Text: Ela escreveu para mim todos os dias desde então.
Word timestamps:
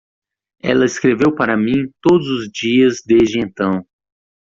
Ela 0.63 0.85
escreveu 0.87 1.35
para 1.35 1.55
mim 1.55 1.87
todos 2.01 2.25
os 2.27 2.47
dias 2.51 3.03
desde 3.05 3.37
então. 3.39 3.85